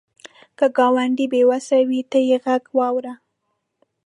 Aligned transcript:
که 0.57 0.65
ګاونډی 0.77 1.25
بې 1.33 1.41
وسه 1.49 1.77
وي، 1.87 2.01
ته 2.11 2.19
یې 2.27 2.37
غږ 2.43 2.63
واوره 2.77 3.13